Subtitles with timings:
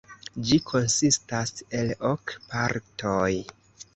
[0.51, 1.51] Ĝi konsistas
[1.81, 3.29] el ok partoj.